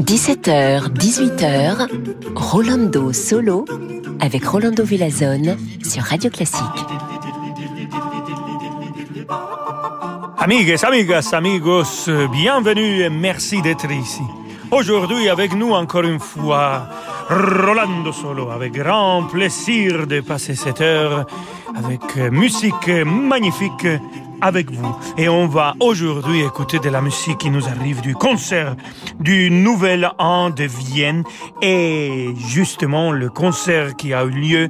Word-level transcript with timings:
17h, 0.00 0.88
18h, 0.92 1.88
Rolando 2.34 3.12
Solo 3.12 3.64
avec 4.18 4.44
Rolando 4.44 4.82
Villazone 4.82 5.56
sur 5.84 6.02
Radio 6.02 6.28
Classique. 6.28 6.58
Amigues, 10.38 10.84
amigas, 10.84 11.30
amigos, 11.32 12.10
bienvenue 12.32 13.02
et 13.02 13.10
merci 13.10 13.62
d'être 13.62 13.88
ici. 13.92 14.22
Aujourd'hui 14.72 15.28
avec 15.28 15.54
nous 15.54 15.70
encore 15.70 16.02
une 16.02 16.18
fois, 16.18 16.88
Rolando 17.28 18.10
Solo, 18.10 18.50
avec 18.50 18.72
grand 18.72 19.22
plaisir 19.30 20.08
de 20.08 20.20
passer 20.20 20.56
cette 20.56 20.80
heure 20.80 21.26
avec 21.76 22.16
musique 22.16 22.88
magnifique 23.06 23.86
avec 24.40 24.70
vous. 24.70 24.96
Et 25.16 25.28
on 25.28 25.46
va 25.46 25.74
aujourd'hui 25.80 26.42
écouter 26.42 26.78
de 26.78 26.88
la 26.88 27.00
musique 27.00 27.38
qui 27.38 27.50
nous 27.50 27.66
arrive 27.68 28.00
du 28.00 28.14
concert 28.14 28.76
du 29.20 29.50
Nouvel 29.50 30.10
An 30.18 30.50
de 30.50 30.64
Vienne 30.64 31.24
et 31.62 32.34
justement 32.48 33.12
le 33.12 33.28
concert 33.28 33.96
qui 33.96 34.14
a 34.14 34.24
eu 34.24 34.30
lieu 34.30 34.68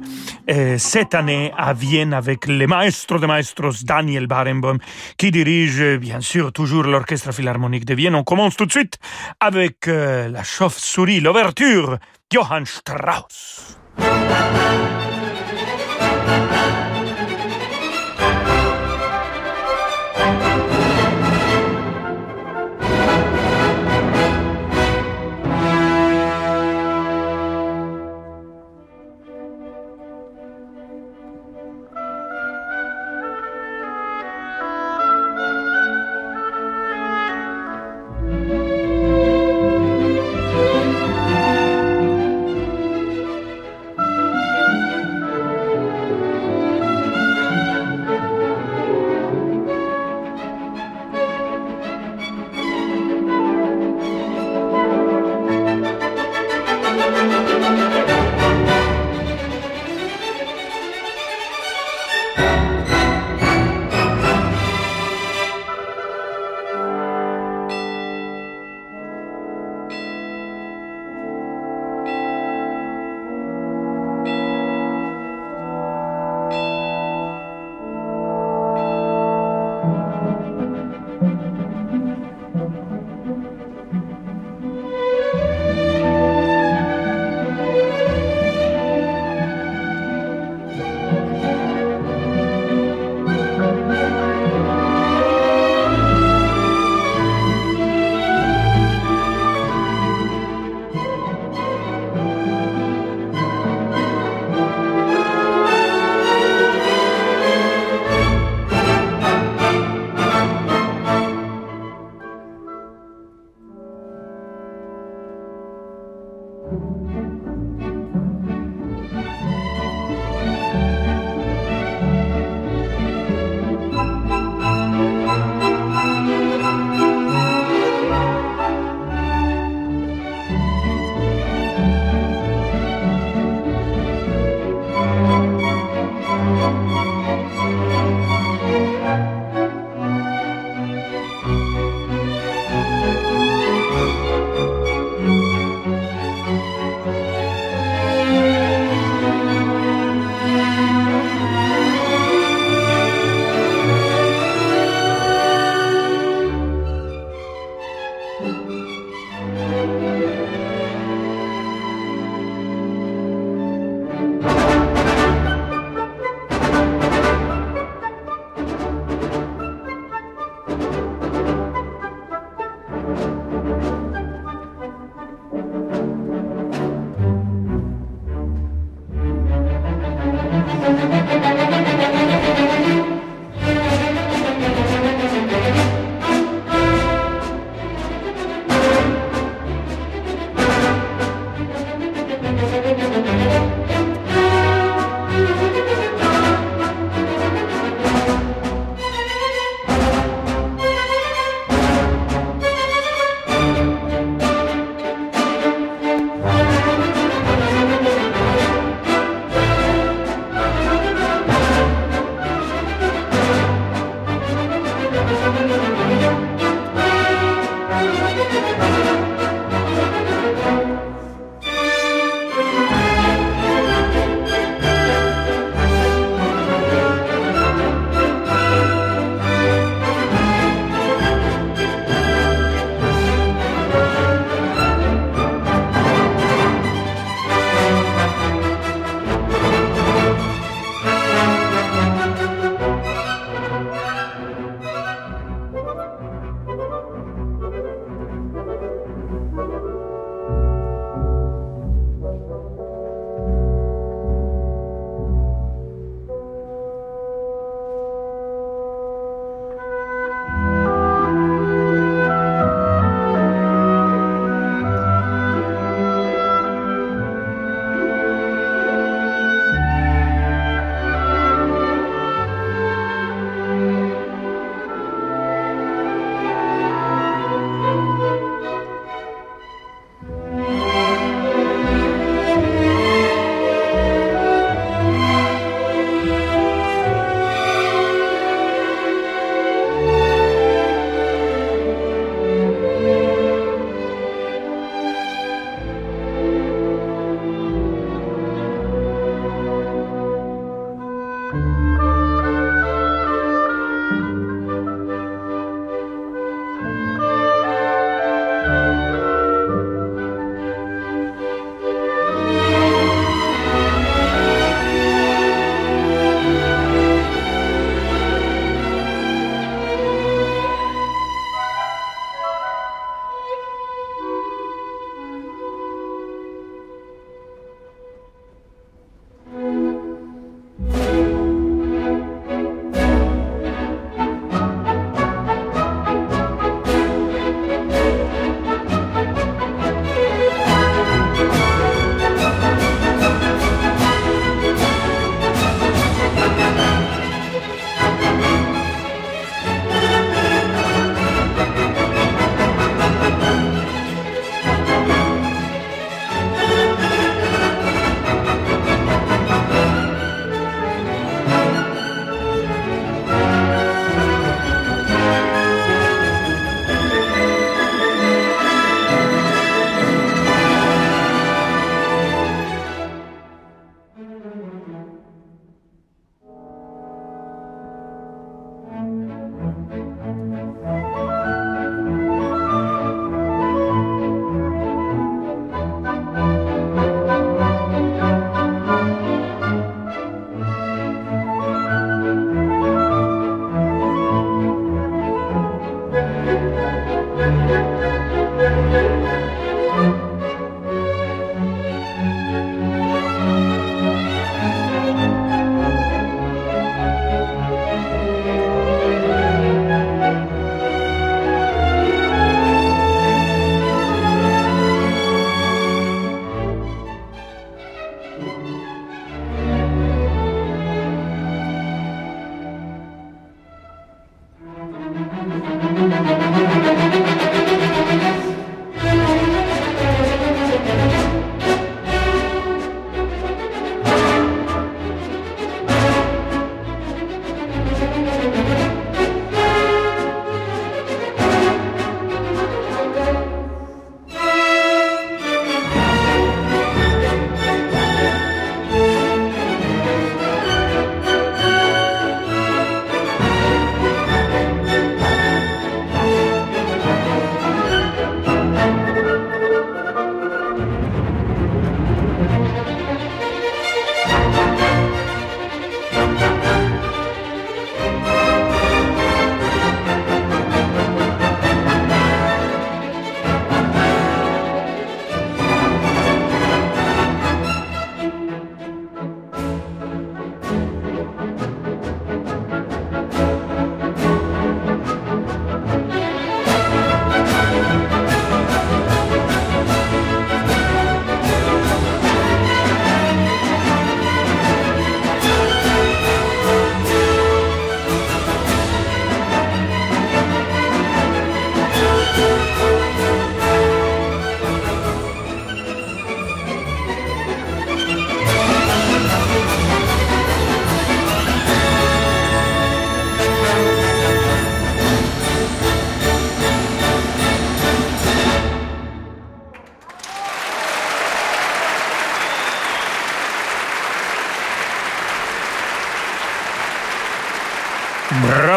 euh, 0.49 0.77
cette 0.77 1.13
année 1.13 1.51
à 1.57 1.73
Vienne 1.73 2.13
avec 2.13 2.47
le 2.47 2.67
maestro 2.67 3.19
de 3.19 3.25
maestros 3.25 3.83
Daniel 3.83 4.27
Barenboim 4.27 4.77
qui 5.17 5.31
dirige 5.31 5.97
bien 5.97 6.21
sûr 6.21 6.51
toujours 6.51 6.83
l'Orchestre 6.83 7.33
Philharmonique 7.33 7.85
de 7.85 7.93
Vienne. 7.93 8.15
On 8.15 8.23
commence 8.23 8.55
tout 8.55 8.65
de 8.65 8.71
suite 8.71 8.97
avec 9.39 9.87
euh, 9.87 10.29
la 10.29 10.43
chauve-souris, 10.43 11.19
l'ouverture, 11.19 11.97
Johann 12.31 12.65
Strauss. 12.65 13.77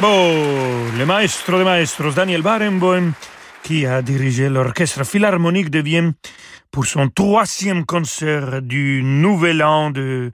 Bravo 0.01 0.93
Le 0.97 1.05
maestro 1.05 1.59
de 1.59 1.65
maestros, 1.65 2.15
Daniel 2.15 2.41
Barenboim, 2.41 3.15
qui 3.65 3.85
a 3.85 4.01
dirigé 4.01 4.49
l'Orchestre 4.49 5.05
Philharmonique 5.05 5.71
de 5.71 5.81
Vienne 5.81 6.13
pour 6.71 6.87
son 6.87 7.09
troisième 7.09 7.85
concert 7.85 8.63
du 8.63 9.03
Nouvel 9.03 9.61
An 9.61 9.91
de 9.91 10.31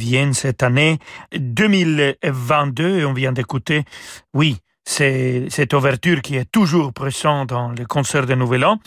Vienne 0.00 0.34
cette 0.34 0.64
année 0.64 0.98
2022. 1.32 2.98
Et 2.98 3.04
on 3.04 3.12
vient 3.12 3.30
d'écouter, 3.30 3.84
oui, 4.32 4.56
c'est 4.84 5.46
cette 5.48 5.74
ouverture 5.74 6.20
qui 6.20 6.34
est 6.34 6.50
toujours 6.50 6.92
présente 6.92 7.50
dans 7.50 7.68
le 7.68 7.84
concert 7.86 8.26
de 8.26 8.34
Nouvel 8.34 8.64
An. 8.64 8.80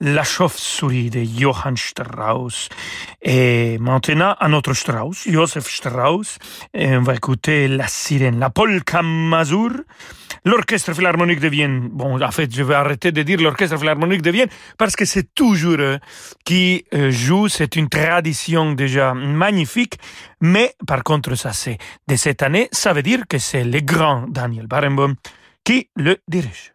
La 0.00 0.22
chauve-souris 0.22 1.10
de 1.10 1.24
Johann 1.24 1.76
Strauss. 1.76 2.68
Et 3.20 3.78
maintenant, 3.78 4.36
un 4.40 4.52
autre 4.52 4.72
Strauss, 4.72 5.28
Joseph 5.28 5.68
Strauss. 5.68 6.38
On 6.72 7.00
va 7.00 7.16
écouter 7.16 7.66
la 7.66 7.88
sirène, 7.88 8.38
la 8.38 8.48
polka 8.48 9.02
mazur. 9.02 9.72
L'Orchestre 10.44 10.92
Philharmonique 10.94 11.40
de 11.40 11.48
Vienne. 11.48 11.88
Bon, 11.90 12.22
en 12.22 12.30
fait, 12.30 12.54
je 12.54 12.62
vais 12.62 12.74
arrêter 12.74 13.10
de 13.10 13.24
dire 13.24 13.40
l'Orchestre 13.40 13.76
Philharmonique 13.76 14.22
de 14.22 14.30
Vienne 14.30 14.48
parce 14.78 14.94
que 14.94 15.04
c'est 15.04 15.34
toujours 15.34 15.80
eux 15.80 15.98
qui 16.44 16.84
euh, 16.94 17.10
joue. 17.10 17.48
C'est 17.48 17.74
une 17.74 17.88
tradition 17.88 18.72
déjà 18.74 19.14
magnifique. 19.14 19.98
Mais 20.40 20.76
par 20.86 21.02
contre, 21.02 21.34
ça 21.34 21.52
c'est 21.52 21.78
de 22.06 22.14
cette 22.14 22.44
année. 22.44 22.68
Ça 22.70 22.92
veut 22.92 23.02
dire 23.02 23.22
que 23.28 23.38
c'est 23.38 23.64
le 23.64 23.80
grand 23.80 24.26
Daniel 24.28 24.68
Barenboim 24.68 25.14
qui 25.64 25.88
le 25.96 26.18
dirige. 26.28 26.72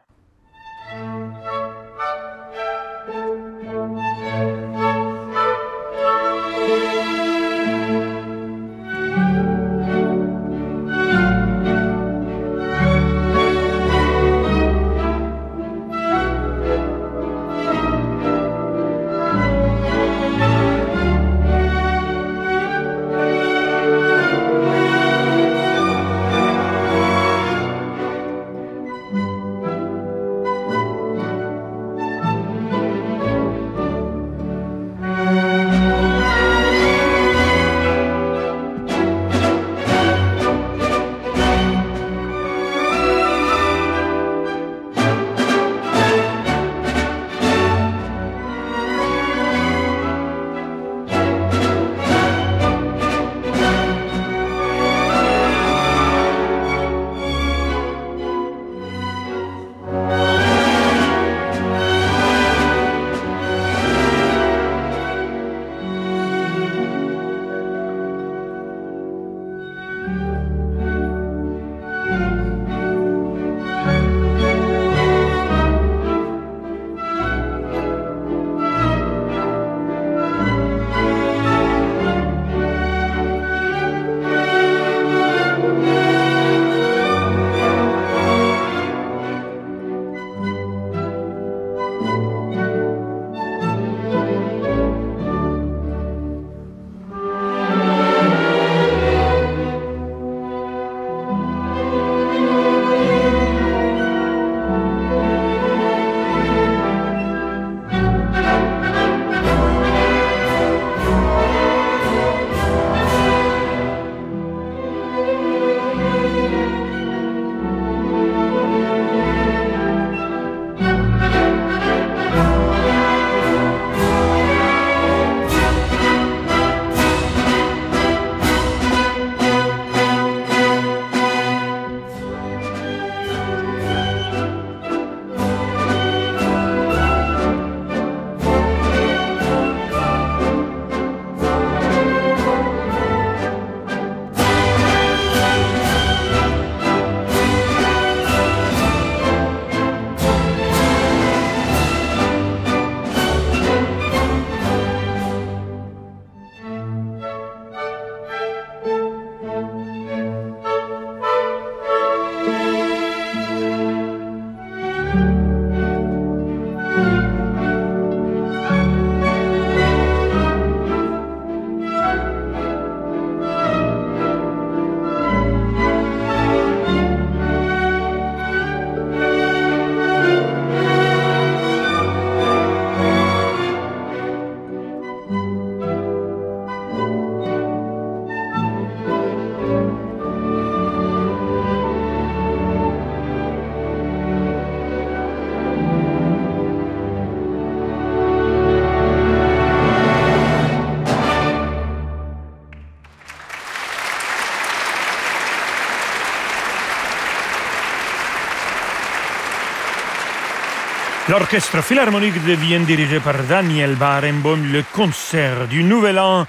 L'Orchestre 211.33 211.81
Philharmonique 211.81 212.45
de 212.45 212.53
Vienne 212.53 212.85
dirigé 212.85 213.19
par 213.19 213.33
Daniel 213.49 213.95
Barenboim, 213.95 214.71
le 214.71 214.83
concert 214.93 215.67
du 215.67 215.83
Nouvel 215.83 216.19
An 216.19 216.45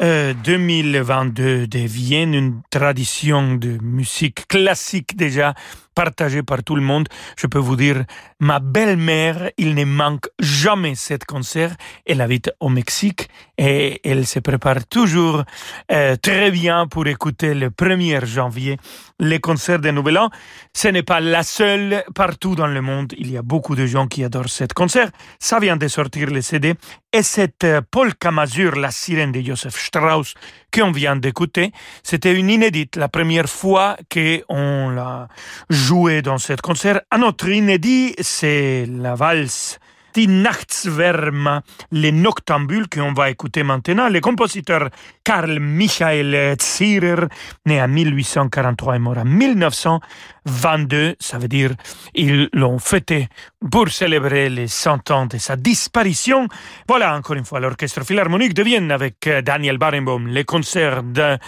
2022 0.00 1.42
euh, 1.44 1.66
de 1.68 1.78
Vienne, 1.78 2.34
une 2.34 2.60
tradition 2.68 3.54
de 3.54 3.78
musique 3.80 4.48
classique 4.48 5.16
déjà 5.16 5.54
partagé 5.98 6.44
par 6.44 6.62
tout 6.62 6.76
le 6.76 6.86
monde. 6.90 7.08
Je 7.36 7.48
peux 7.48 7.58
vous 7.58 7.74
dire, 7.74 8.04
ma 8.38 8.60
belle-mère, 8.60 9.50
il 9.58 9.74
ne 9.74 9.84
manque 9.84 10.28
jamais 10.38 10.94
cet 10.94 11.24
concert. 11.24 11.72
Elle 12.06 12.20
habite 12.20 12.52
au 12.60 12.68
Mexique 12.68 13.28
et 13.66 14.00
elle 14.08 14.24
se 14.24 14.38
prépare 14.38 14.86
toujours 14.86 15.42
euh, 15.90 16.14
très 16.14 16.52
bien 16.52 16.86
pour 16.86 17.04
écouter 17.08 17.52
le 17.52 17.70
1er 17.70 18.24
janvier 18.24 18.76
les 19.18 19.40
concerts 19.40 19.80
de 19.80 19.90
Nouvel 19.90 20.18
An. 20.18 20.30
Ce 20.72 20.86
n'est 20.86 21.02
pas 21.02 21.18
la 21.18 21.42
seule 21.42 22.04
partout 22.14 22.54
dans 22.54 22.68
le 22.68 22.80
monde. 22.80 23.12
Il 23.18 23.32
y 23.32 23.36
a 23.36 23.42
beaucoup 23.42 23.74
de 23.74 23.86
gens 23.86 24.06
qui 24.06 24.22
adorent 24.22 24.54
cet 24.60 24.74
concert. 24.74 25.10
Ça 25.40 25.58
vient 25.58 25.76
de 25.76 25.88
sortir 25.88 26.30
le 26.30 26.42
CD. 26.42 26.74
Et 27.12 27.24
cette 27.24 27.64
euh, 27.64 27.80
polka 27.90 28.30
la 28.30 28.90
sirène 28.92 29.32
de 29.32 29.40
Joseph 29.40 29.76
Strauss, 29.76 30.34
qu'on 30.72 30.92
vient 30.92 31.16
d'écouter, 31.16 31.72
c'était 32.02 32.34
une 32.34 32.50
inédite, 32.50 32.96
la 32.96 33.08
première 33.08 33.48
fois 33.48 33.96
qu'on 34.12 34.90
l'a 34.90 35.28
joué 35.70 36.22
dans 36.22 36.38
ce 36.38 36.54
concert. 36.54 37.00
Un 37.10 37.22
autre 37.22 37.48
inédit, 37.48 38.14
c'est 38.20 38.86
la 38.86 39.14
valse 39.14 39.78
Die 40.14 40.26
Nachtswärme, 40.26 41.62
les 41.92 42.12
noctambules 42.12 42.88
qu'on 42.88 43.12
va 43.12 43.30
écouter 43.30 43.62
maintenant. 43.62 44.08
Le 44.08 44.20
compositeur 44.20 44.88
Karl 45.24 45.58
Michael 45.60 46.56
Zierer, 46.60 47.26
né 47.66 47.80
en 47.82 47.88
1843 47.88 48.96
et 48.96 48.98
mort 48.98 49.18
en 49.18 49.24
1922, 49.24 51.16
ça 51.20 51.38
veut 51.38 51.48
dire 51.48 51.72
ils 52.14 52.48
l'ont 52.52 52.78
fêté 52.78 53.28
pour 53.70 53.88
célébrer 53.88 54.48
les 54.48 54.68
100 54.68 55.10
ans 55.10 55.26
de 55.26 55.38
sa 55.38 55.56
disparition. 55.56 56.48
Voilà 56.88 57.14
encore 57.14 57.36
une 57.36 57.44
fois 57.44 57.60
l'orchestre 57.60 58.04
philharmonique 58.04 58.54
de 58.54 58.62
Vienne 58.62 58.90
avec 58.90 59.28
Daniel 59.44 59.78
Barenboim, 59.78 60.26
les 60.28 60.44
concerts 60.44 61.02
de 61.02 61.38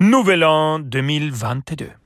Nouvel 0.00 0.44
An 0.44 0.78
2022. 0.78 1.99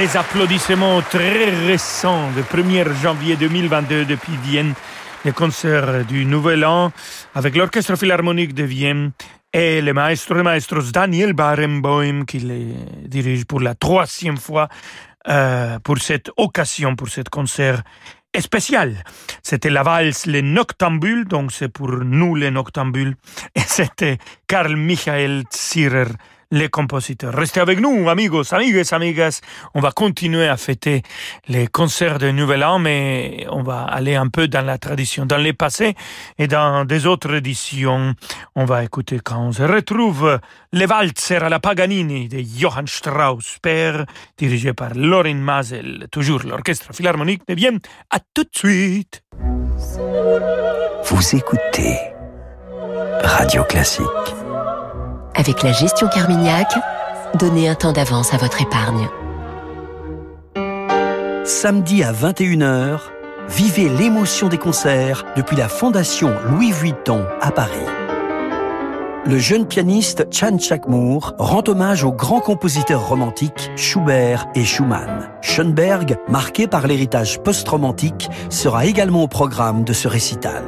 Des 0.00 0.16
applaudissements 0.16 1.02
très 1.02 1.50
récents 1.66 2.30
de 2.30 2.40
1er 2.40 2.90
janvier 3.02 3.36
2022 3.36 4.06
depuis 4.06 4.34
Vienne, 4.42 4.72
le 5.26 5.32
concert 5.32 6.06
du 6.06 6.24
Nouvel 6.24 6.64
An 6.64 6.90
avec 7.34 7.54
l'Orchestre 7.54 7.96
Philharmonique 7.96 8.54
de 8.54 8.62
Vienne 8.62 9.12
et 9.52 9.82
le 9.82 9.92
maestro 9.92 10.36
de 10.36 10.40
maestros 10.40 10.90
Daniel 10.90 11.34
Barenboim 11.34 12.24
qui 12.24 12.38
les 12.38 12.68
dirige 13.04 13.44
pour 13.44 13.60
la 13.60 13.74
troisième 13.74 14.38
fois 14.38 14.70
euh, 15.28 15.78
pour 15.80 15.98
cette 15.98 16.30
occasion, 16.38 16.96
pour 16.96 17.10
ce 17.10 17.20
concert 17.30 17.82
spécial. 18.38 19.04
C'était 19.42 19.68
la 19.68 19.82
valse 19.82 20.24
Les 20.24 20.40
Noctambules, 20.40 21.26
donc 21.26 21.52
c'est 21.52 21.68
pour 21.68 21.90
nous 21.90 22.34
les 22.36 22.50
Noctambules, 22.50 23.16
et 23.54 23.60
c'était 23.60 24.16
Karl 24.46 24.76
Michael 24.76 25.42
Zirer 25.52 26.08
les 26.50 26.68
compositeurs. 26.68 27.34
Restez 27.34 27.60
avec 27.60 27.80
nous, 27.80 28.08
amigos, 28.08 28.52
amigues, 28.52 28.82
amigas. 28.92 29.40
On 29.74 29.80
va 29.80 29.92
continuer 29.92 30.48
à 30.48 30.56
fêter 30.56 31.02
les 31.48 31.66
concerts 31.66 32.18
de 32.18 32.30
Nouvel 32.30 32.64
An, 32.64 32.78
mais 32.78 33.46
on 33.50 33.62
va 33.62 33.82
aller 33.82 34.16
un 34.16 34.28
peu 34.28 34.48
dans 34.48 34.64
la 34.64 34.78
tradition, 34.78 35.26
dans 35.26 35.36
les 35.36 35.52
passés 35.52 35.94
et 36.38 36.46
dans 36.46 36.84
des 36.84 37.06
autres 37.06 37.34
éditions. 37.34 38.14
On 38.54 38.64
va 38.64 38.84
écouter 38.84 39.20
quand 39.22 39.40
on 39.40 39.52
se 39.52 39.62
retrouve 39.62 40.40
les 40.72 40.86
Walzer 40.86 41.42
à 41.42 41.48
la 41.48 41.60
Paganini 41.60 42.28
de 42.28 42.42
Johann 42.42 42.86
Strauss, 42.86 43.58
père, 43.62 44.04
dirigé 44.36 44.72
par 44.72 44.94
Lorin 44.94 45.34
Masel, 45.34 46.06
toujours 46.10 46.42
l'Orchestre 46.44 46.92
Philharmonique 46.92 47.42
de 47.48 47.54
Vienne. 47.54 47.78
À 48.10 48.18
tout 48.34 48.44
de 48.44 48.50
suite. 48.52 49.22
Vous 51.04 51.36
écoutez 51.36 51.98
Radio 53.22 53.64
Classique. 53.64 54.49
Avec 55.34 55.62
la 55.62 55.72
gestion 55.72 56.08
Carmignac, 56.08 56.72
donnez 57.38 57.68
un 57.68 57.74
temps 57.74 57.92
d'avance 57.92 58.34
à 58.34 58.36
votre 58.36 58.60
épargne. 58.60 59.08
Samedi 61.44 62.02
à 62.02 62.12
21h, 62.12 63.00
vivez 63.48 63.88
l'émotion 63.88 64.48
des 64.48 64.58
concerts 64.58 65.24
depuis 65.36 65.56
la 65.56 65.68
Fondation 65.68 66.34
Louis 66.50 66.72
Vuitton 66.72 67.24
à 67.40 67.50
Paris. 67.50 67.86
Le 69.26 69.38
jeune 69.38 69.66
pianiste 69.66 70.26
Chan 70.32 70.58
Chakmour 70.58 71.34
rend 71.38 71.62
hommage 71.68 72.04
aux 72.04 72.12
grands 72.12 72.40
compositeurs 72.40 73.06
romantiques 73.06 73.70
Schubert 73.76 74.46
et 74.54 74.64
Schumann. 74.64 75.28
Schoenberg, 75.42 76.16
marqué 76.28 76.66
par 76.66 76.86
l'héritage 76.86 77.40
post-romantique, 77.42 78.28
sera 78.48 78.86
également 78.86 79.22
au 79.22 79.28
programme 79.28 79.84
de 79.84 79.92
ce 79.92 80.08
récital. 80.08 80.64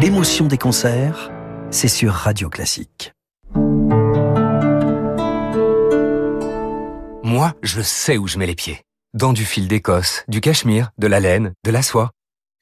L'émotion 0.00 0.46
des 0.46 0.58
concerts, 0.58 1.30
c'est 1.70 1.88
sur 1.88 2.12
Radio 2.12 2.48
Classique. 2.48 3.12
Moi, 7.22 7.52
je 7.62 7.82
sais 7.82 8.16
où 8.16 8.26
je 8.26 8.38
mets 8.38 8.46
les 8.46 8.54
pieds. 8.54 8.82
Dans 9.14 9.32
du 9.32 9.44
fil 9.44 9.68
d'Écosse, 9.68 10.24
du 10.28 10.40
cachemire, 10.40 10.90
de 10.98 11.06
la 11.06 11.20
laine, 11.20 11.52
de 11.64 11.70
la 11.70 11.82
soie. 11.82 12.10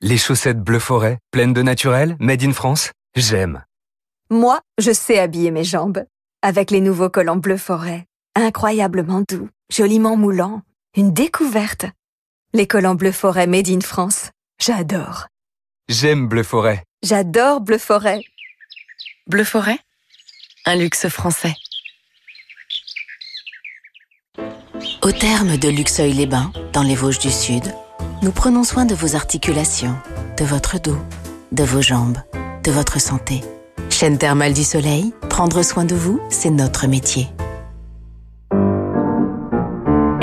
Les 0.01 0.19
chaussettes 0.19 0.61
bleu 0.61 0.79
forêt, 0.79 1.19
pleines 1.31 1.53
de 1.53 1.63
naturel, 1.63 2.17
made 2.21 2.43
in 2.43 2.53
France, 2.53 2.93
j'aime. 3.15 3.65
Moi, 4.31 4.61
je 4.79 4.93
sais 4.93 5.19
habiller 5.19 5.51
mes 5.51 5.65
jambes. 5.65 6.05
Avec 6.43 6.71
les 6.71 6.81
nouveaux 6.81 7.11
collants 7.11 7.37
bleu 7.37 7.57
forêt. 7.57 8.07
Incroyablement 8.35 9.23
doux, 9.29 9.49
joliment 9.73 10.17
moulants. 10.17 10.63
Une 10.97 11.13
découverte. 11.13 11.87
Les 12.53 12.67
collants 12.67 12.95
bleu 12.95 13.13
forêt 13.13 13.47
made 13.47 13.69
in 13.69 13.81
France. 13.81 14.31
J'adore. 14.61 15.29
J'aime 15.89 16.27
bleu 16.27 16.43
forêt. 16.43 16.83
J'adore 17.03 17.61
bleu 17.61 17.79
forêt. 17.79 18.23
Bleu 19.29 19.43
Forêt, 19.43 19.81
un 20.67 20.77
luxe 20.77 21.09
français. 21.09 21.57
Au 25.03 25.11
terme 25.11 25.57
de 25.57 25.69
Luxeuil-les-Bains, 25.69 26.53
dans 26.73 26.85
les 26.85 26.95
Vosges 26.95 27.19
du 27.19 27.33
Sud, 27.33 27.65
nous 28.23 28.31
prenons 28.31 28.63
soin 28.63 28.85
de 28.85 28.95
vos 28.95 29.17
articulations, 29.17 29.97
de 30.39 30.45
votre 30.45 30.81
dos, 30.81 30.99
de 31.51 31.65
vos 31.65 31.83
jambes, 31.83 32.19
de 32.63 32.71
votre 32.71 33.01
santé. 33.01 33.43
Chaîne 33.91 34.17
thermale 34.17 34.55
du 34.55 34.63
soleil, 34.63 35.13
prendre 35.29 35.65
soin 35.65 35.85
de 35.85 35.97
vous, 35.97 36.21
c'est 36.31 36.51
notre 36.51 36.87
métier. 36.87 37.27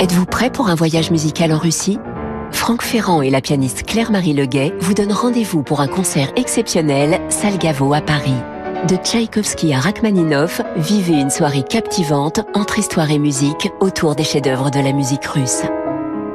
Êtes-vous 0.00 0.24
prêt 0.24 0.48
pour 0.48 0.68
un 0.68 0.74
voyage 0.74 1.10
musical 1.10 1.52
en 1.52 1.58
Russie? 1.58 1.98
Franck 2.52 2.80
Ferrand 2.80 3.20
et 3.20 3.28
la 3.28 3.42
pianiste 3.42 3.84
Claire-Marie 3.84 4.32
Leguet 4.32 4.72
vous 4.80 4.94
donnent 4.94 5.12
rendez-vous 5.12 5.62
pour 5.62 5.82
un 5.82 5.88
concert 5.88 6.32
exceptionnel 6.36 7.20
Salgavo 7.28 7.92
à 7.92 8.00
Paris. 8.00 8.32
De 8.88 8.96
Tchaïkovski 8.96 9.72
à 9.72 9.80
Rachmaninov, 9.80 10.60
vivez 10.76 11.14
une 11.14 11.30
soirée 11.30 11.62
captivante 11.62 12.40
entre 12.52 12.78
histoire 12.78 13.10
et 13.10 13.18
musique 13.18 13.70
autour 13.80 14.14
des 14.14 14.24
chefs-d'œuvre 14.24 14.70
de 14.70 14.78
la 14.78 14.92
musique 14.92 15.24
russe. 15.24 15.62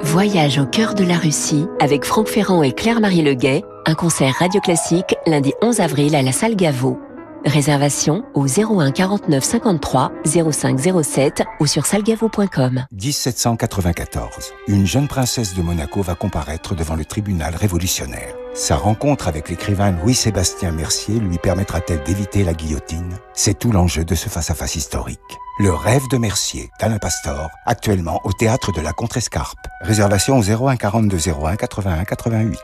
Voyage 0.02 0.58
au 0.58 0.66
cœur 0.66 0.96
de 0.96 1.04
la 1.04 1.18
Russie 1.18 1.68
avec 1.80 2.06
Franck 2.06 2.28
Ferrand 2.28 2.64
et 2.64 2.72
Claire-Marie 2.72 3.22
Leguet, 3.22 3.64
un 3.86 3.94
concert 3.94 4.34
radio 4.40 4.60
classique 4.62 5.16
lundi 5.28 5.54
11 5.62 5.80
avril 5.80 6.16
à 6.16 6.24
la 6.24 6.32
salle 6.32 6.56
Gaveau. 6.56 7.00
Réservation 7.46 8.24
au 8.34 8.46
01 8.48 8.92
49 8.92 9.44
53 9.44 10.12
05 10.52 10.80
07 11.04 11.44
ou 11.60 11.68
sur 11.68 11.86
salgavo.com. 11.86 12.86
1794. 12.92 14.54
Une 14.68 14.86
jeune 14.86 15.08
princesse 15.08 15.56
de 15.56 15.62
Monaco 15.62 16.02
va 16.02 16.16
comparaître 16.16 16.76
devant 16.76 16.96
le 16.96 17.06
tribunal 17.06 17.56
révolutionnaire. 17.56 18.36
Sa 18.54 18.76
rencontre 18.76 19.28
avec 19.28 19.50
l'écrivain 19.50 19.92
Louis-Sébastien 19.92 20.72
Mercier 20.72 21.20
lui 21.20 21.38
permettra-t-elle 21.38 22.04
d'éviter 22.04 22.44
la 22.44 22.54
guillotine? 22.54 23.14
C'est 23.34 23.58
tout 23.58 23.72
l'enjeu 23.72 24.04
de 24.04 24.16
ce 24.16 24.28
face-à-face 24.28 24.76
historique. 24.76 25.20
Le 25.60 25.74
rêve 25.74 26.08
de 26.10 26.18
Mercier, 26.18 26.70
d'Alain 26.80 27.00
Pastor, 27.00 27.50
actuellement 27.66 28.20
au 28.24 28.34
théâtre 28.34 28.72
de 28.72 28.82
la 28.82 28.94
Contrescarpe. 28.94 29.60
Réservation 29.82 30.38
au 30.38 30.68
01 30.68 30.78
42 30.78 31.30
01 31.30 31.56
81 31.56 32.04
88. 32.06 32.60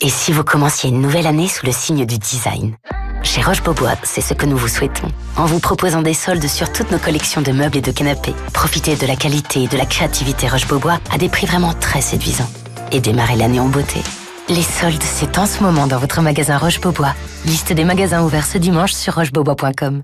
Et 0.00 0.10
si 0.10 0.30
vous 0.30 0.44
commenciez 0.44 0.90
une 0.90 1.00
nouvelle 1.00 1.26
année 1.26 1.48
sous 1.48 1.66
le 1.66 1.72
signe 1.72 2.06
du 2.06 2.18
design 2.18 2.76
Chez 3.24 3.42
Roche-Beaubois, 3.42 3.96
c'est 4.04 4.20
ce 4.20 4.32
que 4.32 4.46
nous 4.46 4.56
vous 4.56 4.68
souhaitons. 4.68 5.08
En 5.36 5.44
vous 5.44 5.58
proposant 5.58 6.02
des 6.02 6.14
soldes 6.14 6.46
sur 6.46 6.70
toutes 6.70 6.92
nos 6.92 7.00
collections 7.00 7.42
de 7.42 7.50
meubles 7.50 7.78
et 7.78 7.80
de 7.80 7.90
canapés, 7.90 8.34
profitez 8.52 8.94
de 8.94 9.06
la 9.08 9.16
qualité 9.16 9.64
et 9.64 9.66
de 9.66 9.76
la 9.76 9.86
créativité 9.86 10.46
Roche-Beaubois 10.46 11.00
à 11.12 11.18
des 11.18 11.28
prix 11.28 11.46
vraiment 11.48 11.72
très 11.72 12.00
séduisants. 12.00 12.48
Et 12.92 13.00
démarrez 13.00 13.34
l'année 13.34 13.58
en 13.58 13.66
beauté. 13.66 13.98
Les 14.48 14.62
soldes, 14.62 15.02
c'est 15.02 15.36
en 15.36 15.46
ce 15.46 15.64
moment 15.64 15.88
dans 15.88 15.98
votre 15.98 16.22
magasin 16.22 16.58
Roche-Beaubois. 16.58 17.14
Liste 17.44 17.72
des 17.72 17.84
magasins 17.84 18.22
ouverts 18.22 18.46
ce 18.46 18.58
dimanche 18.58 18.92
sur 18.92 19.16
rochebeaubois.com. 19.16 20.02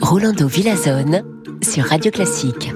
Rolando 0.00 0.48
Villazone 0.48 1.24
sur 1.62 1.84
Radio 1.84 2.10
Classique. 2.10 2.72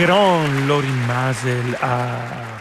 Grand 0.00 0.46
Lorin 0.66 1.06
Mazel 1.06 1.76
a 1.82 2.08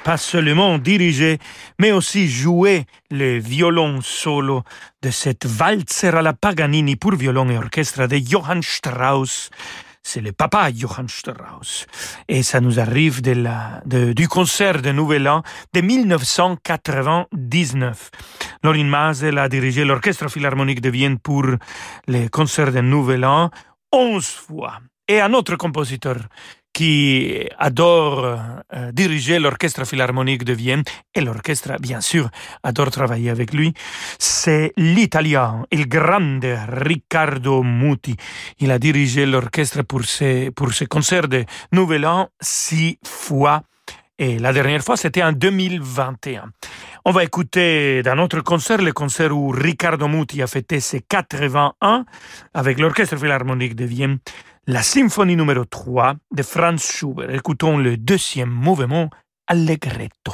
pas 0.03 0.17
seulement 0.17 0.77
dirigé, 0.79 1.37
mais 1.79 1.91
aussi 1.91 2.29
joué 2.29 2.85
le 3.11 3.37
violon 3.37 4.01
solo 4.01 4.63
de 5.01 5.09
cette 5.11 5.45
valzer 5.45 6.15
à 6.15 6.21
la 6.21 6.33
Paganini 6.33 6.95
pour 6.95 7.15
violon 7.15 7.49
et 7.49 7.57
orchestre 7.57 8.07
de 8.07 8.17
Johann 8.17 8.63
Strauss. 8.63 9.49
C'est 10.01 10.21
le 10.21 10.31
papa 10.31 10.69
Johann 10.73 11.09
Strauss. 11.09 11.85
Et 12.27 12.41
ça 12.41 12.59
nous 12.61 12.79
arrive 12.79 13.21
du 13.21 14.27
concert 14.27 14.81
de 14.81 14.91
Nouvel 14.91 15.27
An 15.27 15.43
de 15.73 15.81
1999. 15.81 18.09
Lorin 18.63 18.85
Mazel 18.85 19.37
a 19.37 19.47
dirigé 19.49 19.85
l'Orchestre 19.85 20.27
Philharmonique 20.29 20.81
de 20.81 20.89
Vienne 20.89 21.19
pour 21.19 21.45
les 22.07 22.29
concerts 22.29 22.71
de 22.71 22.81
Nouvel 22.81 23.25
An 23.25 23.51
onze 23.91 24.27
fois. 24.27 24.79
Et 25.09 25.21
un 25.21 25.33
autre 25.33 25.55
compositeur 25.55 26.17
qui 26.77 27.43
adore 27.57 28.23
euh, 28.23 28.91
diriger 28.91 29.39
l'orchestre 29.39 29.83
philharmonique 29.83 30.43
de 30.43 30.53
Vienne 30.53 30.83
et 31.15 31.21
l'orchestre, 31.21 31.71
bien 31.81 32.01
sûr, 32.01 32.29
adore 32.61 32.91
travailler 32.91 33.31
avec 33.31 33.51
lui, 33.51 33.73
c'est 34.19 34.73
l'italien, 34.77 35.65
il 35.71 35.89
grande 35.89 36.45
Riccardo 36.67 37.63
Muti. 37.63 38.15
Il 38.59 38.69
a 38.69 38.77
dirigé 38.77 39.25
l'orchestre 39.25 39.81
pour 39.81 40.03
ses, 40.03 40.51
pour 40.51 40.71
ses 40.71 40.85
concerts 40.85 41.27
de 41.27 41.45
Nouvel 41.71 42.05
An 42.05 42.29
six 42.39 42.99
fois. 43.03 43.63
Et 44.19 44.37
la 44.37 44.53
dernière 44.53 44.83
fois, 44.83 44.97
c'était 44.97 45.23
en 45.23 45.31
2021. 45.31 46.51
On 47.05 47.11
va 47.11 47.23
écouter 47.23 48.03
dans 48.03 48.15
notre 48.15 48.41
concert, 48.41 48.83
le 48.83 48.91
concert 48.91 49.35
où 49.35 49.49
Riccardo 49.49 50.07
Muti 50.07 50.43
a 50.43 50.47
fêté 50.47 50.79
ses 50.79 51.01
81 51.01 52.05
avec 52.53 52.79
l'Orchestre 52.79 53.17
Philharmonique 53.17 53.75
de 53.75 53.85
Vienne, 53.85 54.19
la 54.67 54.83
symphonie 54.83 55.37
numéro 55.37 55.63
3 55.63 56.15
de 56.35 56.43
Franz 56.43 56.83
Schubert. 56.83 57.33
Écoutons 57.33 57.77
le 57.77 57.95
deuxième 57.95 58.49
mouvement, 58.49 59.09
Allegretto. 59.47 60.33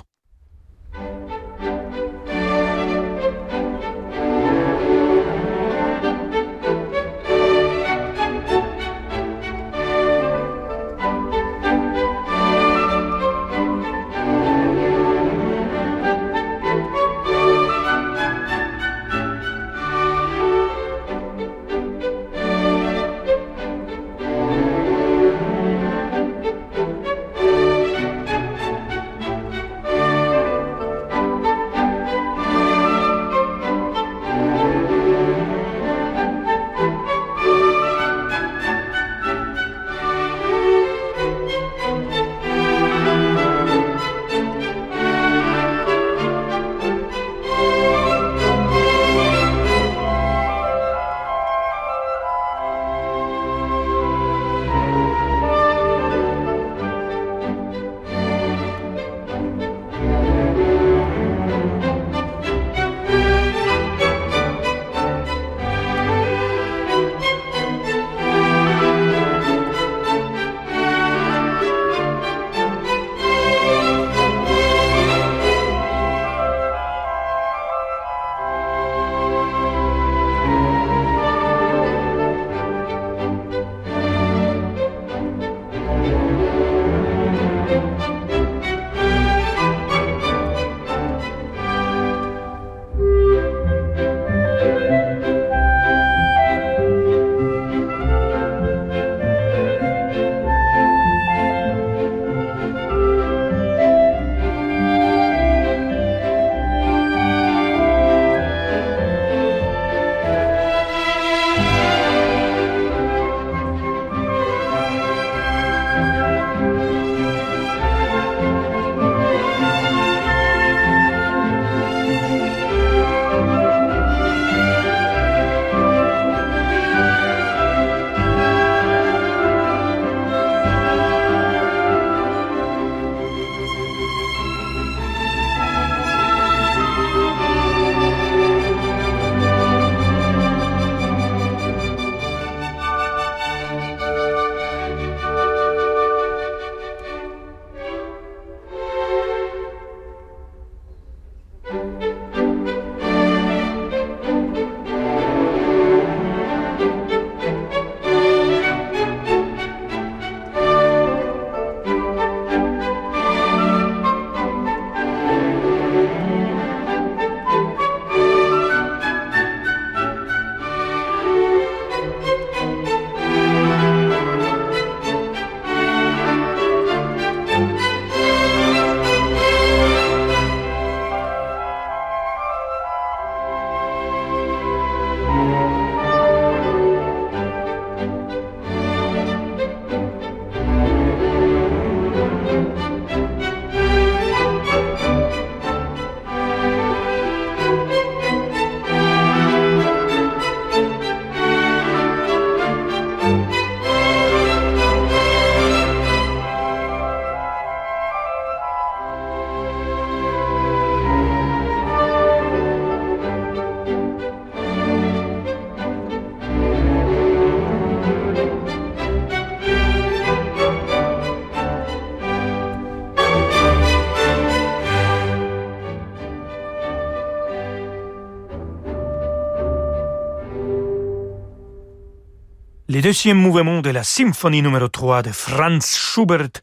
Deuxième 233.04 233.38
mouvement 233.38 233.82
de 233.82 233.90
la 233.90 234.02
symphonie 234.02 234.62
numéro 234.62 234.88
3 234.88 235.24
de 235.24 235.32
Franz 235.34 235.98
Schubert 235.98 236.62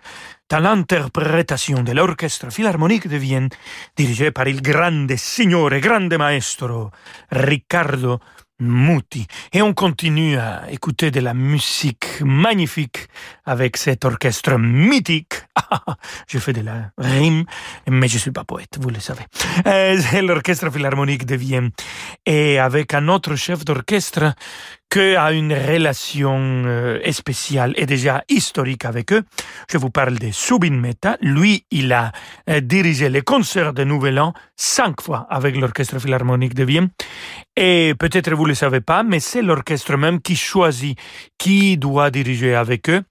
dans 0.49 0.61
l'interprétation 0.61 1.83
de 1.83 1.93
l'Orchestre 1.93 2.51
Philharmonique 2.51 3.09
de 3.09 3.19
Vienne 3.19 3.51
dirigé 3.95 4.31
par 4.31 4.49
il 4.49 4.63
grande 4.63 5.15
signore, 5.17 5.79
grande 5.81 6.15
maestro 6.17 6.93
Riccardo 7.31 8.21
Muti. 8.61 9.27
Et 9.53 9.63
on 9.63 9.73
continue 9.73 10.37
à 10.37 10.71
écouter 10.71 11.11
de 11.11 11.21
la 11.21 11.35
musique 11.35 12.21
magnifique 12.21 13.09
avec 13.45 13.77
cet 13.77 14.05
orchestre 14.05 14.59
mythique. 14.59 15.35
je 16.29 16.39
fais 16.39 16.53
de 16.53 16.61
la 16.61 16.91
rime, 16.99 17.45
mais 17.89 18.09
je 18.09 18.19
suis 18.19 18.31
pas 18.31 18.45
poète, 18.45 18.79
vous 18.81 18.91
le 18.91 19.01
savez. 19.01 19.25
Euh, 19.67 19.99
c'est 20.01 20.23
l'orchestre 20.23 20.71
philharmonique 20.71 21.25
de 21.25 21.37
Vienne. 21.37 21.71
Et 22.27 22.59
avec 22.59 22.95
un 22.95 23.09
autre 23.09 23.35
chef 23.35 23.65
d'orchestre 23.65 24.35
qui 24.91 25.15
a 25.15 25.33
une 25.33 25.53
relation 25.53 26.65
euh, 26.67 27.13
spéciale 27.13 27.73
et 27.77 27.87
déjà 27.87 28.25
historique 28.29 28.85
avec 28.85 29.13
eux. 29.13 29.23
Je 29.71 29.79
vous 29.79 29.91
parle 29.91 30.19
de 30.19 30.31
Subin 30.33 30.73
Mehta. 30.73 31.17
Lui, 31.21 31.65
il 31.71 31.93
a 31.93 32.13
euh, 32.49 32.61
dirigé 32.61 33.09
les 33.09 33.23
concerts 33.23 33.73
de 33.73 33.85
Nouvel 33.85 34.19
An 34.19 34.35
cinq 34.57 35.01
fois 35.01 35.27
avec 35.31 35.57
l'Orchestre 35.57 35.99
Philharmonique 36.01 36.55
de 36.55 36.65
Vienne. 36.65 36.89
Et 37.57 37.95
peut-être 37.99 38.35
vous 38.35 38.45
ne 38.45 38.49
le 38.49 38.55
savez 38.55 38.81
pas, 38.81 39.03
mais 39.03 39.21
c'est 39.21 39.43
l'orchestre 39.43 39.97
même 39.97 40.21
qui 40.21 40.35
choisit 40.35 40.99
qui 41.39 41.79
doit 41.79 42.11
diriger 42.11 42.55
avec 42.55 42.91
eux 42.91 43.03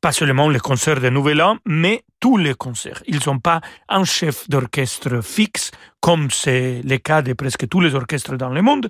pas 0.00 0.12
seulement 0.12 0.48
les 0.48 0.60
concerts 0.60 1.00
de 1.00 1.08
Nouvel 1.08 1.42
An, 1.42 1.58
mais 1.66 2.04
tous 2.20 2.36
les 2.36 2.54
concerts. 2.54 3.02
Ils 3.06 3.20
n'ont 3.26 3.38
pas 3.38 3.60
un 3.88 4.04
chef 4.04 4.48
d'orchestre 4.48 5.22
fixe, 5.22 5.70
comme 6.00 6.30
c'est 6.30 6.82
le 6.84 6.98
cas 6.98 7.22
de 7.22 7.32
presque 7.32 7.68
tous 7.68 7.80
les 7.80 7.94
orchestres 7.94 8.36
dans 8.36 8.50
le 8.50 8.62
monde. 8.62 8.86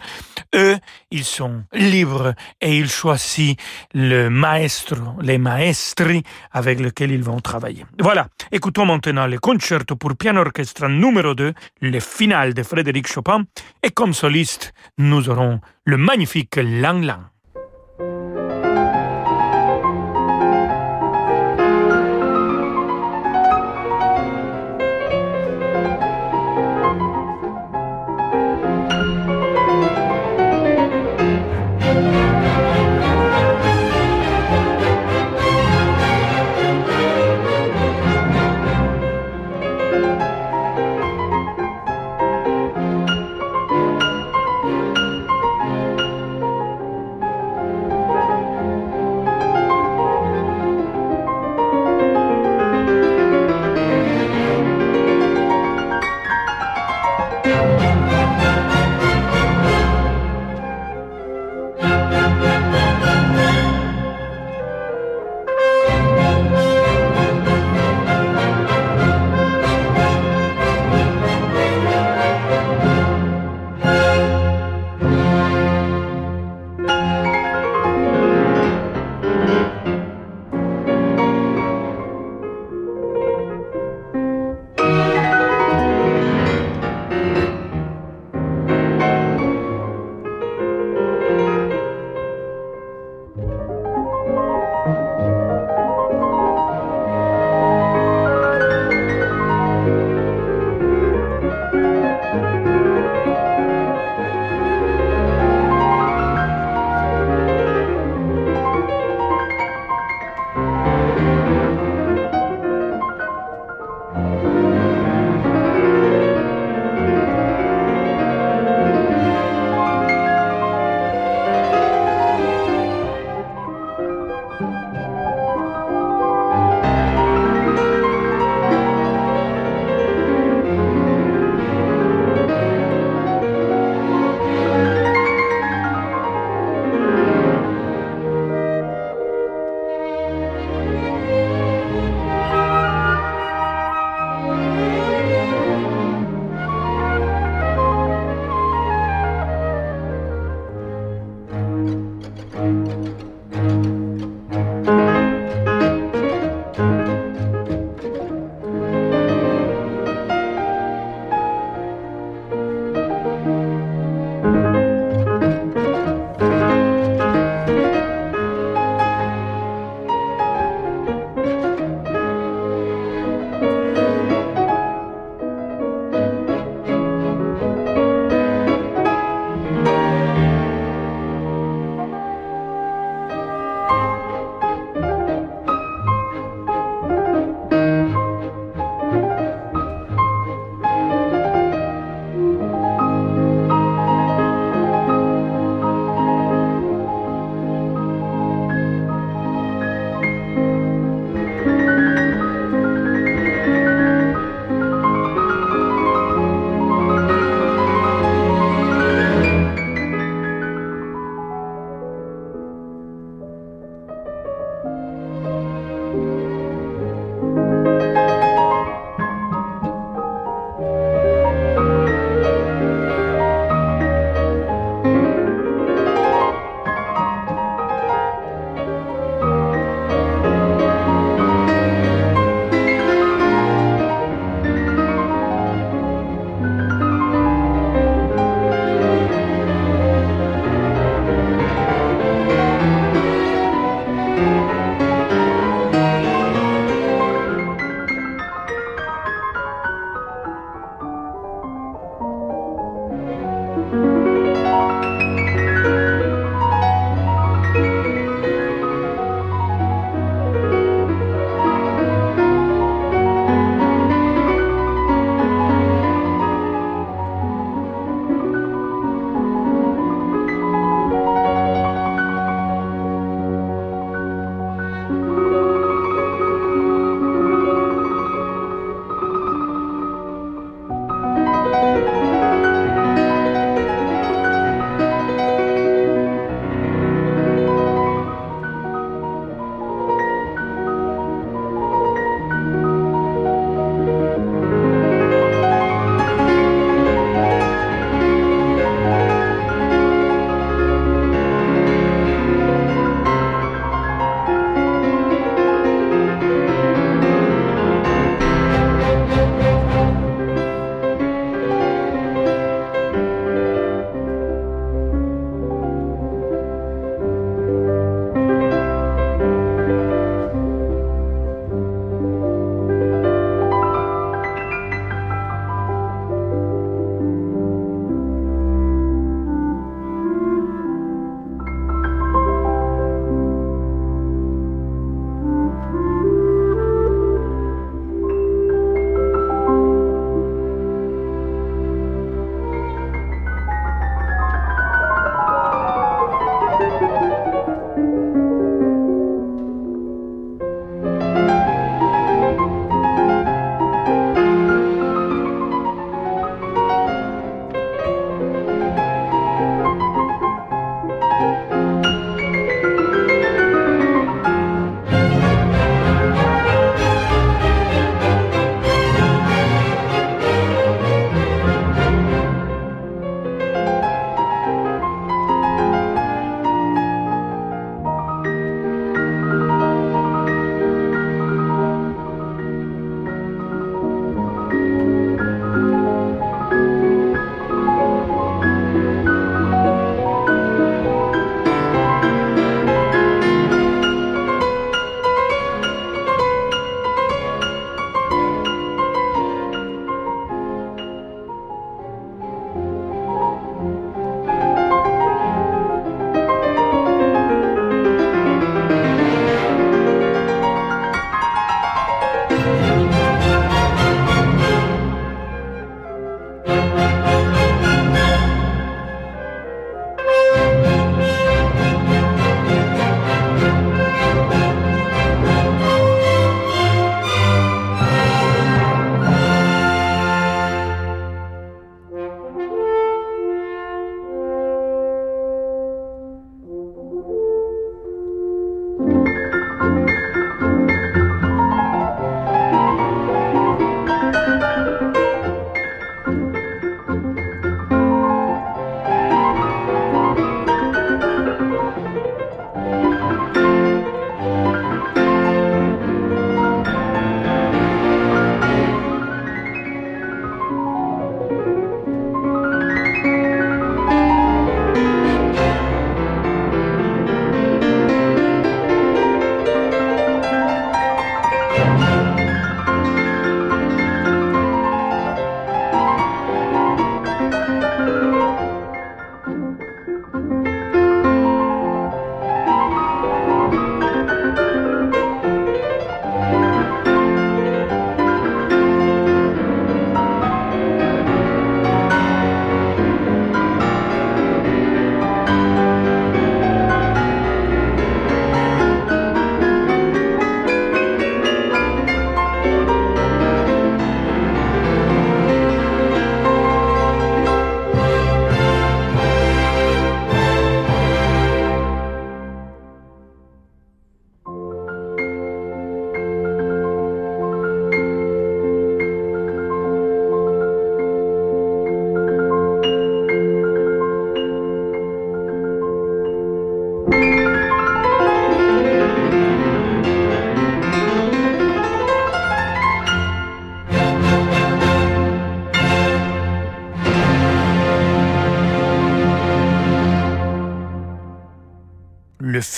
Eux, 0.54 0.76
ils 1.10 1.24
sont 1.24 1.64
libres 1.72 2.34
et 2.60 2.76
ils 2.76 2.90
choisissent 2.90 3.56
le 3.94 4.28
maestro, 4.28 5.20
les 5.22 5.38
maestri 5.38 6.22
avec 6.52 6.80
lesquels 6.80 7.10
ils 7.10 7.22
vont 7.22 7.40
travailler. 7.40 7.84
Voilà. 7.98 8.28
Écoutons 8.52 8.86
maintenant 8.86 9.26
le 9.26 9.38
concerto 9.38 9.96
pour 9.96 10.16
piano 10.16 10.40
orchestre 10.40 10.88
numéro 10.88 11.34
2, 11.34 11.52
le 11.80 12.00
final 12.00 12.54
de 12.54 12.62
Frédéric 12.62 13.06
Chopin. 13.06 13.44
Et 13.82 13.90
comme 13.90 14.12
soliste, 14.12 14.72
nous 14.98 15.28
aurons 15.28 15.60
le 15.84 15.96
magnifique 15.96 16.56
Lang 16.56 17.02
Lang. 17.02 17.20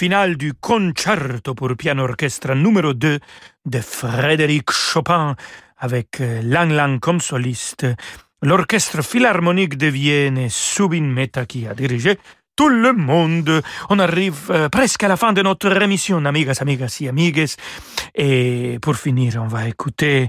Le 0.00 0.06
final 0.06 0.36
du 0.36 0.54
concerto 0.54 1.54
pour 1.54 1.76
piano 1.76 2.04
orchestre 2.04 2.54
numéro 2.54 2.94
2 2.94 3.18
de 3.66 3.80
Frédéric 3.80 4.70
Chopin 4.70 5.36
avec 5.76 6.22
euh, 6.22 6.40
Lang 6.42 6.70
Lang 6.70 6.98
comme 7.00 7.20
soliste, 7.20 7.86
l'orchestre 8.40 9.02
philharmonique 9.02 9.76
de 9.76 9.88
Vienne 9.88 10.48
Subin 10.48 11.02
Meta 11.02 11.44
qui 11.44 11.66
a 11.66 11.74
dirigé 11.74 12.18
tout 12.56 12.68
le 12.68 12.92
monde. 12.92 13.62
On 13.88 13.98
arrive 13.98 14.50
euh, 14.50 14.68
presque 14.68 15.02
à 15.02 15.08
la 15.08 15.16
fin 15.16 15.32
de 15.32 15.42
notre 15.42 15.70
émission, 15.82 16.24
amigas, 16.24 16.58
amigas 16.60 16.98
et 17.00 17.08
amigues. 17.08 17.46
Et 18.14 18.78
pour 18.82 18.96
finir, 18.96 19.40
on 19.42 19.46
va 19.46 19.68
écouter, 19.68 20.28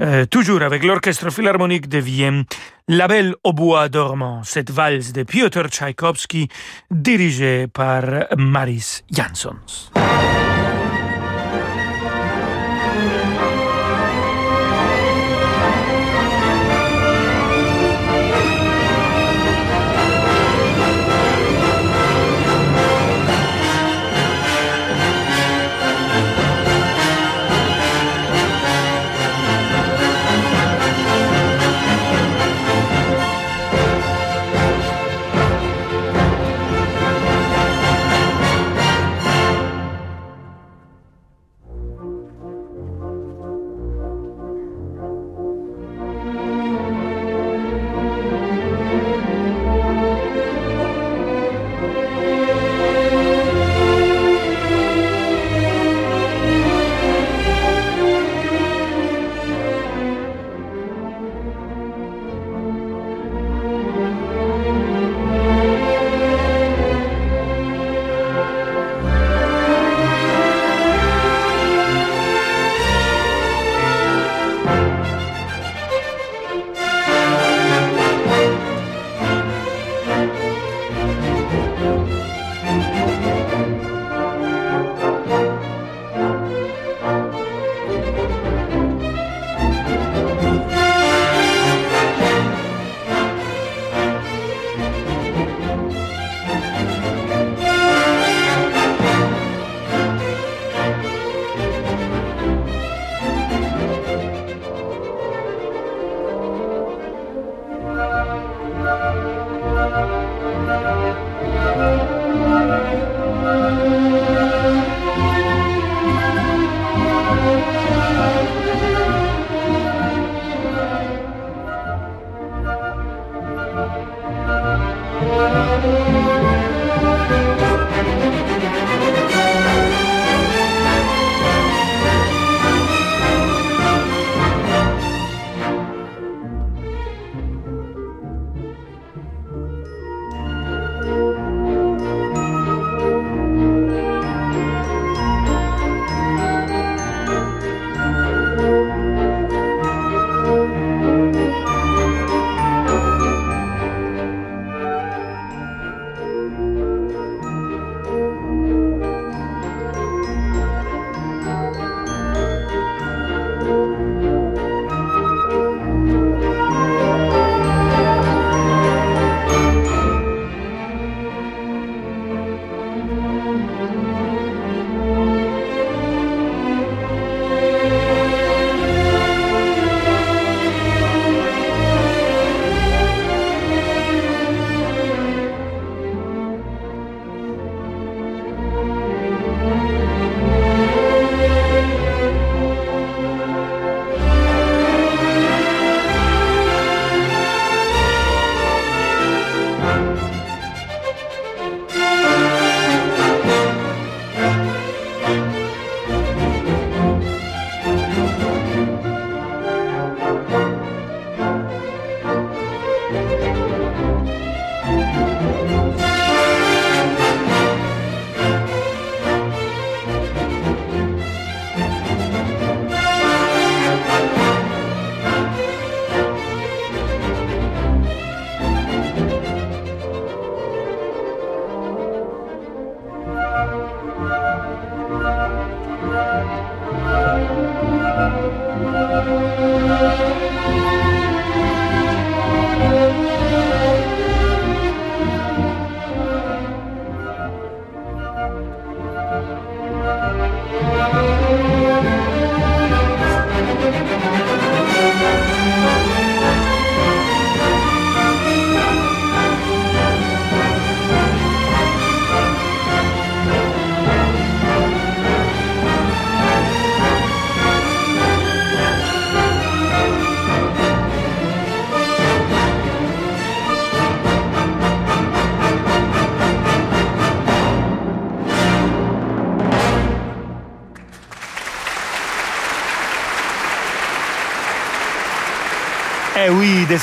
euh, 0.00 0.26
toujours 0.26 0.62
avec 0.62 0.84
l'Orchestre 0.84 1.30
Philharmonique 1.30 1.88
de 1.88 1.98
Vienne, 1.98 2.44
La 2.88 3.08
Belle 3.08 3.34
au 3.42 3.52
bois 3.52 3.88
dormant, 3.88 4.42
cette 4.44 4.70
valse 4.70 5.12
de 5.12 5.22
Piotr 5.22 5.68
Tchaïkovski, 5.68 6.48
dirigée 6.90 7.66
par 7.66 8.04
Maris 8.36 9.02
Jansons. 9.10 9.56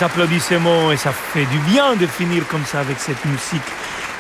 Applaudissements 0.02 0.92
et 0.92 0.98
ça 0.98 1.12
fait 1.12 1.46
du 1.46 1.58
bien 1.60 1.96
de 1.96 2.06
finir 2.06 2.48
comme 2.48 2.66
ça 2.66 2.80
avec 2.80 3.00
cette 3.00 3.24
musique. 3.26 3.70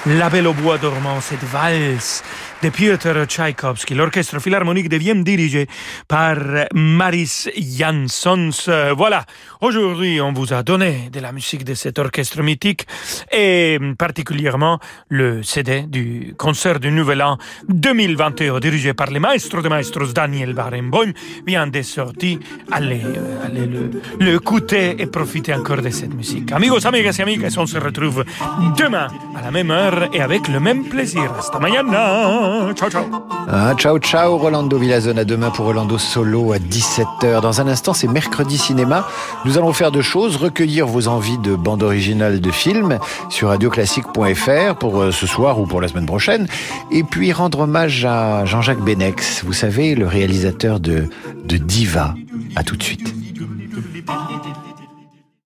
La 0.05 0.29
Belle 0.29 0.47
au 0.47 0.53
bois 0.53 0.77
dormant, 0.77 1.21
cette 1.21 1.43
valse 1.43 2.23
de 2.61 2.69
Piotr 2.69 3.25
Tchaïkovski. 3.25 3.95
L'orchestre 3.95 4.39
philharmonique 4.39 4.89
de 4.89 4.97
Vienne 4.97 5.23
dirigé 5.23 5.67
par 6.07 6.35
Maris 6.73 7.47
Jansons. 7.57 8.49
Voilà, 8.95 9.25
aujourd'hui 9.61 10.19
on 10.19 10.33
vous 10.33 10.53
a 10.53 10.63
donné 10.63 11.09
de 11.11 11.19
la 11.19 11.31
musique 11.31 11.63
de 11.63 11.73
cet 11.73 11.99
orchestre 11.99 12.41
mythique 12.41 12.85
et 13.31 13.77
particulièrement 13.97 14.79
le 15.09 15.43
CD 15.43 15.83
du 15.83 16.33
concert 16.37 16.79
du 16.79 16.91
Nouvel 16.91 17.21
An 17.21 17.37
2021 17.69 18.59
dirigé 18.59 18.93
par 18.93 19.09
le 19.11 19.19
maestro 19.19 19.61
de 19.61 19.69
maestros 19.69 20.13
Daniel 20.13 20.53
Barenboim 20.53 21.11
vient 21.45 21.67
de 21.67 21.81
sortir. 21.81 22.39
Allez, 22.71 23.01
euh, 23.03 23.45
allez 23.45 23.67
le, 23.67 23.91
le 24.19 24.35
écouter 24.35 24.95
et 24.99 25.07
profiter 25.07 25.53
encore 25.53 25.81
de 25.81 25.89
cette 25.89 26.13
musique. 26.13 26.51
Amigos, 26.51 26.85
amigas 26.85 27.15
et 27.19 27.21
amigas, 27.21 27.55
on 27.57 27.65
se 27.65 27.77
retrouve 27.77 28.25
demain 28.77 29.07
à 29.35 29.41
la 29.41 29.51
même 29.51 29.71
heure 29.71 30.09
et 30.13 30.21
avec 30.21 30.47
le 30.47 30.59
même 30.59 30.85
plaisir. 30.85 31.31
Hasta 31.37 31.59
mañana! 31.59 32.48
Ciao, 32.73 32.89
ciao. 32.89 33.05
Ah, 33.47 33.73
ciao, 33.75 33.99
ciao, 33.99 34.37
Rolando 34.37 34.77
Villazone. 34.77 35.19
À 35.19 35.25
demain 35.25 35.49
pour 35.49 35.65
Rolando 35.65 35.97
Solo 35.97 36.53
à 36.53 36.57
17h. 36.57 37.41
Dans 37.41 37.61
un 37.61 37.67
instant, 37.67 37.93
c'est 37.93 38.07
mercredi 38.07 38.57
cinéma. 38.57 39.07
Nous 39.45 39.57
allons 39.57 39.73
faire 39.73 39.91
deux 39.91 40.01
choses. 40.01 40.35
Recueillir 40.35 40.87
vos 40.87 41.07
envies 41.07 41.37
de 41.37 41.55
bande 41.55 41.83
originale 41.83 42.41
de 42.41 42.51
films 42.51 42.99
sur 43.29 43.49
radioclassique.fr 43.49 44.75
pour 44.79 44.99
euh, 44.99 45.11
ce 45.11 45.27
soir 45.27 45.59
ou 45.59 45.65
pour 45.65 45.81
la 45.81 45.87
semaine 45.87 46.05
prochaine. 46.05 46.47
Et 46.91 47.03
puis 47.03 47.31
rendre 47.31 47.61
hommage 47.61 48.05
à 48.05 48.45
Jean-Jacques 48.45 48.83
Benex. 48.83 49.43
Vous 49.43 49.53
savez, 49.53 49.95
le 49.95 50.07
réalisateur 50.07 50.79
de, 50.79 51.09
de 51.43 51.57
Diva. 51.57 52.15
À 52.55 52.63
tout 52.63 52.75
de 52.75 52.83
suite. 52.83 53.13